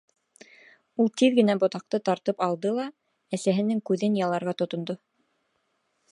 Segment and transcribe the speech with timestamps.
[1.03, 2.85] Ул тиҙ генә ботаҡты тартып алды ла,
[3.39, 4.97] әсәһенең күҙен яларға тотондо.